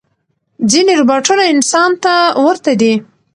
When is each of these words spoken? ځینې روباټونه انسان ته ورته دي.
ځینې 0.71 0.93
روباټونه 0.99 1.43
انسان 1.53 1.91
ته 2.03 2.13
ورته 2.45 2.71
دي. 2.81 2.93